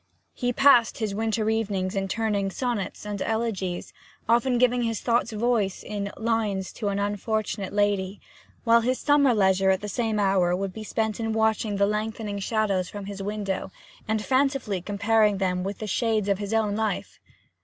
He 0.33 0.51
passed 0.51 0.97
his 0.97 1.13
winter 1.13 1.47
evenings 1.47 1.95
in 1.95 2.07
turning 2.07 2.49
sonnets 2.49 3.05
and 3.05 3.21
elegies, 3.21 3.93
often 4.27 4.57
giving 4.57 4.81
his 4.81 4.99
thoughts 4.99 5.31
voice 5.31 5.83
in 5.83 6.11
'Lines 6.17 6.73
to 6.73 6.87
an 6.87 6.97
Unfortunate 6.97 7.71
Lady,' 7.71 8.19
while 8.63 8.81
his 8.81 8.97
summer 8.97 9.31
leisure 9.35 9.69
at 9.69 9.81
the 9.81 9.87
same 9.87 10.19
hour 10.19 10.55
would 10.55 10.73
be 10.73 10.83
spent 10.83 11.19
in 11.19 11.33
watching 11.33 11.75
the 11.75 11.85
lengthening 11.85 12.39
shadows 12.39 12.89
from 12.89 13.05
his 13.05 13.21
window, 13.21 13.71
and 14.07 14.25
fancifully 14.25 14.81
comparing 14.81 15.37
them 15.37 15.63
with 15.63 15.77
the 15.77 15.85
shades 15.85 16.27
of 16.27 16.39
his 16.39 16.51
own 16.51 16.75
life. 16.75 17.19